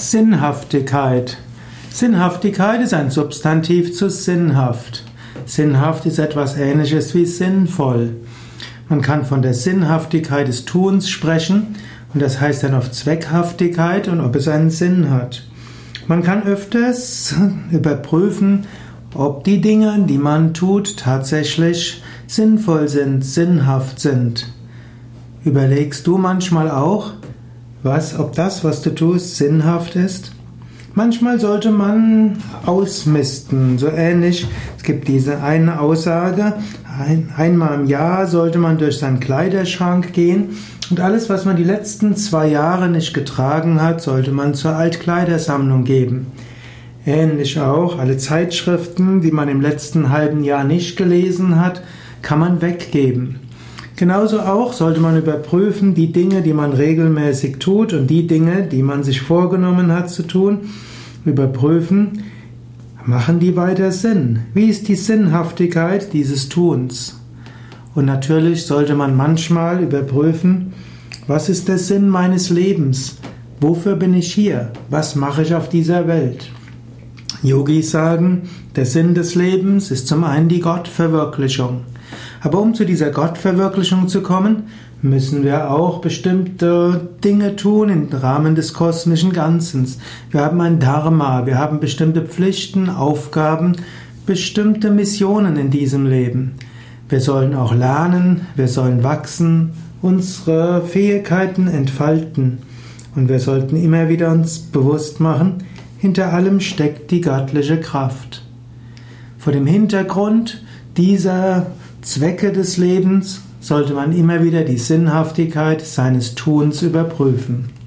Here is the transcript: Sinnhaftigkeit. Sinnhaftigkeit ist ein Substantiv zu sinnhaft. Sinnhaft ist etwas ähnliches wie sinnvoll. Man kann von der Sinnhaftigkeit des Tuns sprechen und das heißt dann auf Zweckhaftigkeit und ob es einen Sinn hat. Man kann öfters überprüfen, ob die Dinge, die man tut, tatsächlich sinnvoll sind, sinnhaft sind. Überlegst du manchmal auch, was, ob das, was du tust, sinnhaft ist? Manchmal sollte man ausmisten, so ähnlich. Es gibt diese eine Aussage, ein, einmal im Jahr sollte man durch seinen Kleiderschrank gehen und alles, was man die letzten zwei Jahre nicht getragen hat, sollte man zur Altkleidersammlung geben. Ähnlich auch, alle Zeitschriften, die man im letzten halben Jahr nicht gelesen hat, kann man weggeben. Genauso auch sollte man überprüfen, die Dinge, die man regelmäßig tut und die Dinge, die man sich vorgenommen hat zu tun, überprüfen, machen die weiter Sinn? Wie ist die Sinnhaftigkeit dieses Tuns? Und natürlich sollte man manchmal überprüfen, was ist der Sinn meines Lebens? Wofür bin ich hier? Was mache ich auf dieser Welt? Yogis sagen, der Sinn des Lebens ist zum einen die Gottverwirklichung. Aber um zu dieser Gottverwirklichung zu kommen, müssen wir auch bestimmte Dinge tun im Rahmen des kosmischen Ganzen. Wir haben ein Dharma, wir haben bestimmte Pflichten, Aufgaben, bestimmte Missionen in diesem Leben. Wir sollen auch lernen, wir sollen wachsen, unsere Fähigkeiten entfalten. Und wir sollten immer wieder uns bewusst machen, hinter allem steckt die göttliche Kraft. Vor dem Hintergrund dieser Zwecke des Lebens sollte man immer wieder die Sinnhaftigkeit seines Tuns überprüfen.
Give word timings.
Sinnhaftigkeit. 0.00 1.36
Sinnhaftigkeit 1.90 2.80
ist 2.80 2.94
ein 2.94 3.10
Substantiv 3.10 3.94
zu 3.94 4.08
sinnhaft. 4.08 5.04
Sinnhaft 5.44 6.06
ist 6.06 6.18
etwas 6.18 6.56
ähnliches 6.56 7.14
wie 7.14 7.26
sinnvoll. 7.26 8.14
Man 8.88 9.02
kann 9.02 9.26
von 9.26 9.42
der 9.42 9.52
Sinnhaftigkeit 9.52 10.48
des 10.48 10.64
Tuns 10.64 11.10
sprechen 11.10 11.76
und 12.14 12.22
das 12.22 12.40
heißt 12.40 12.62
dann 12.62 12.74
auf 12.74 12.90
Zweckhaftigkeit 12.90 14.08
und 14.08 14.20
ob 14.20 14.36
es 14.36 14.48
einen 14.48 14.70
Sinn 14.70 15.10
hat. 15.10 15.42
Man 16.06 16.22
kann 16.22 16.44
öfters 16.44 17.34
überprüfen, 17.70 18.66
ob 19.14 19.44
die 19.44 19.60
Dinge, 19.60 20.06
die 20.08 20.18
man 20.18 20.54
tut, 20.54 20.96
tatsächlich 20.96 22.02
sinnvoll 22.26 22.88
sind, 22.88 23.24
sinnhaft 23.24 24.00
sind. 24.00 24.48
Überlegst 25.44 26.06
du 26.06 26.16
manchmal 26.16 26.70
auch, 26.70 27.12
was, 27.82 28.18
ob 28.18 28.34
das, 28.34 28.64
was 28.64 28.82
du 28.82 28.90
tust, 28.90 29.36
sinnhaft 29.36 29.96
ist? 29.96 30.32
Manchmal 30.94 31.38
sollte 31.38 31.70
man 31.70 32.38
ausmisten, 32.66 33.78
so 33.78 33.88
ähnlich. 33.88 34.46
Es 34.76 34.82
gibt 34.82 35.06
diese 35.06 35.42
eine 35.42 35.80
Aussage, 35.80 36.54
ein, 36.98 37.32
einmal 37.36 37.80
im 37.80 37.86
Jahr 37.86 38.26
sollte 38.26 38.58
man 38.58 38.76
durch 38.76 38.98
seinen 38.98 39.20
Kleiderschrank 39.20 40.12
gehen 40.12 40.56
und 40.90 40.98
alles, 40.98 41.30
was 41.30 41.44
man 41.44 41.54
die 41.56 41.64
letzten 41.64 42.16
zwei 42.16 42.48
Jahre 42.48 42.88
nicht 42.88 43.14
getragen 43.14 43.80
hat, 43.80 44.02
sollte 44.02 44.32
man 44.32 44.54
zur 44.54 44.74
Altkleidersammlung 44.74 45.84
geben. 45.84 46.26
Ähnlich 47.06 47.60
auch, 47.60 47.98
alle 47.98 48.16
Zeitschriften, 48.16 49.20
die 49.20 49.30
man 49.30 49.48
im 49.48 49.60
letzten 49.60 50.10
halben 50.10 50.42
Jahr 50.42 50.64
nicht 50.64 50.96
gelesen 50.96 51.60
hat, 51.60 51.82
kann 52.22 52.40
man 52.40 52.60
weggeben. 52.60 53.38
Genauso 54.00 54.40
auch 54.40 54.72
sollte 54.72 54.98
man 54.98 55.18
überprüfen, 55.18 55.92
die 55.92 56.10
Dinge, 56.10 56.40
die 56.40 56.54
man 56.54 56.72
regelmäßig 56.72 57.58
tut 57.58 57.92
und 57.92 58.06
die 58.06 58.26
Dinge, 58.26 58.62
die 58.62 58.82
man 58.82 59.02
sich 59.02 59.20
vorgenommen 59.20 59.92
hat 59.92 60.08
zu 60.08 60.22
tun, 60.22 60.60
überprüfen, 61.26 62.22
machen 63.04 63.40
die 63.40 63.56
weiter 63.56 63.92
Sinn? 63.92 64.38
Wie 64.54 64.70
ist 64.70 64.88
die 64.88 64.94
Sinnhaftigkeit 64.94 66.14
dieses 66.14 66.48
Tuns? 66.48 67.20
Und 67.94 68.06
natürlich 68.06 68.64
sollte 68.64 68.94
man 68.94 69.14
manchmal 69.14 69.82
überprüfen, 69.82 70.72
was 71.26 71.50
ist 71.50 71.68
der 71.68 71.76
Sinn 71.76 72.08
meines 72.08 72.48
Lebens? 72.48 73.18
Wofür 73.60 73.96
bin 73.96 74.14
ich 74.14 74.32
hier? 74.32 74.72
Was 74.88 75.14
mache 75.14 75.42
ich 75.42 75.54
auf 75.54 75.68
dieser 75.68 76.08
Welt? 76.08 76.50
Yogis 77.42 77.90
sagen, 77.90 78.48
der 78.76 78.86
Sinn 78.86 79.12
des 79.12 79.34
Lebens 79.34 79.90
ist 79.90 80.08
zum 80.08 80.24
einen 80.24 80.48
die 80.48 80.60
Gottverwirklichung. 80.60 81.82
Aber 82.40 82.60
um 82.60 82.74
zu 82.74 82.84
dieser 82.84 83.10
Gottverwirklichung 83.10 84.08
zu 84.08 84.22
kommen, 84.22 84.64
müssen 85.02 85.44
wir 85.44 85.70
auch 85.70 86.00
bestimmte 86.00 87.08
Dinge 87.22 87.56
tun 87.56 87.88
im 87.88 88.08
Rahmen 88.10 88.54
des 88.54 88.74
kosmischen 88.74 89.32
Ganzen. 89.32 89.86
Wir 90.30 90.42
haben 90.42 90.60
ein 90.60 90.78
Dharma, 90.78 91.46
wir 91.46 91.58
haben 91.58 91.80
bestimmte 91.80 92.22
Pflichten, 92.22 92.88
Aufgaben, 92.88 93.76
bestimmte 94.26 94.90
Missionen 94.90 95.56
in 95.56 95.70
diesem 95.70 96.06
Leben. 96.06 96.52
Wir 97.08 97.20
sollen 97.20 97.54
auch 97.54 97.74
lernen, 97.74 98.46
wir 98.56 98.68
sollen 98.68 99.02
wachsen, 99.02 99.72
unsere 100.02 100.82
Fähigkeiten 100.82 101.66
entfalten. 101.66 102.58
Und 103.16 103.28
wir 103.28 103.40
sollten 103.40 103.76
immer 103.76 104.08
wieder 104.08 104.30
uns 104.30 104.60
bewusst 104.60 105.20
machen, 105.20 105.64
hinter 105.98 106.32
allem 106.32 106.60
steckt 106.60 107.10
die 107.10 107.20
göttliche 107.20 107.78
Kraft. 107.80 108.42
Vor 109.36 109.52
dem 109.52 109.66
Hintergrund 109.66 110.62
dieser 110.96 111.66
Zwecke 112.02 112.52
des 112.52 112.76
Lebens 112.76 113.42
sollte 113.60 113.92
man 113.92 114.16
immer 114.16 114.42
wieder 114.42 114.62
die 114.62 114.78
Sinnhaftigkeit 114.78 115.82
seines 115.82 116.34
Tuns 116.34 116.82
überprüfen. 116.82 117.79